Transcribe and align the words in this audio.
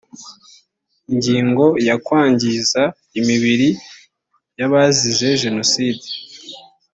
ingingo 1.11 1.65
ya 1.87 1.95
kwangiza 2.05 2.81
imibiri 3.19 3.69
y 4.59 4.61
abazize 4.67 5.27
jenoside 5.43 6.05